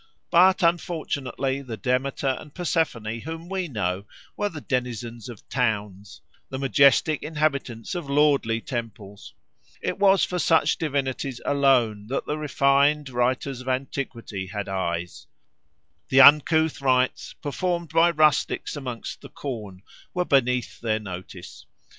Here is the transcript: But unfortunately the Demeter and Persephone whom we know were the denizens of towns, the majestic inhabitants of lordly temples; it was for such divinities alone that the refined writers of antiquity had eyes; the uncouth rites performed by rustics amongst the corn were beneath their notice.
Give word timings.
But 0.31 0.63
unfortunately 0.63 1.61
the 1.61 1.77
Demeter 1.77 2.35
and 2.39 2.55
Persephone 2.55 3.19
whom 3.19 3.47
we 3.47 3.67
know 3.67 4.05
were 4.35 4.49
the 4.49 4.59
denizens 4.59 5.29
of 5.29 5.47
towns, 5.47 6.21
the 6.49 6.57
majestic 6.57 7.21
inhabitants 7.21 7.93
of 7.93 8.09
lordly 8.09 8.61
temples; 8.61 9.35
it 9.79 9.99
was 9.99 10.25
for 10.25 10.39
such 10.39 10.77
divinities 10.79 11.39
alone 11.45 12.07
that 12.07 12.25
the 12.25 12.39
refined 12.39 13.11
writers 13.11 13.61
of 13.61 13.69
antiquity 13.69 14.47
had 14.47 14.67
eyes; 14.67 15.27
the 16.09 16.19
uncouth 16.19 16.81
rites 16.81 17.33
performed 17.33 17.89
by 17.89 18.09
rustics 18.09 18.75
amongst 18.75 19.21
the 19.21 19.29
corn 19.29 19.83
were 20.15 20.25
beneath 20.25 20.79
their 20.79 20.97
notice. 20.99 21.67